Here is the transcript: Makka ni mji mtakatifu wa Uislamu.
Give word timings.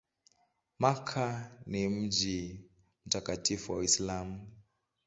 Makka 0.79 1.51
ni 1.65 1.87
mji 1.89 2.65
mtakatifu 3.05 3.71
wa 3.71 3.77
Uislamu. 3.77 4.47